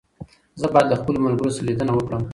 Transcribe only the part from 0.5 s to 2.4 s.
زه بايد له خپلو ملګرو سره ليدنه وکړم.